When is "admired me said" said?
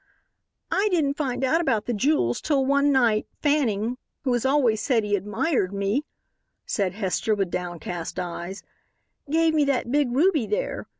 5.15-6.93